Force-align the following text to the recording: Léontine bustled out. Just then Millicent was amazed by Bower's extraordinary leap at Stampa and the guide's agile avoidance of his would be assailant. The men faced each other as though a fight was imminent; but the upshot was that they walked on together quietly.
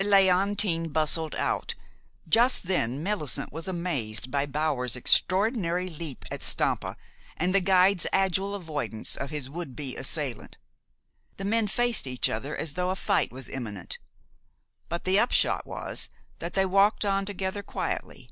Léontine 0.00 0.92
bustled 0.92 1.34
out. 1.34 1.74
Just 2.28 2.68
then 2.68 3.02
Millicent 3.02 3.50
was 3.52 3.66
amazed 3.66 4.30
by 4.30 4.46
Bower's 4.46 4.94
extraordinary 4.94 5.88
leap 5.90 6.24
at 6.30 6.40
Stampa 6.40 6.96
and 7.36 7.52
the 7.52 7.60
guide's 7.60 8.06
agile 8.12 8.54
avoidance 8.54 9.16
of 9.16 9.30
his 9.30 9.50
would 9.50 9.74
be 9.74 9.96
assailant. 9.96 10.56
The 11.36 11.44
men 11.44 11.66
faced 11.66 12.06
each 12.06 12.30
other 12.30 12.56
as 12.56 12.74
though 12.74 12.90
a 12.90 12.94
fight 12.94 13.32
was 13.32 13.48
imminent; 13.48 13.98
but 14.88 15.02
the 15.02 15.18
upshot 15.18 15.66
was 15.66 16.08
that 16.38 16.54
they 16.54 16.64
walked 16.64 17.04
on 17.04 17.24
together 17.24 17.64
quietly. 17.64 18.30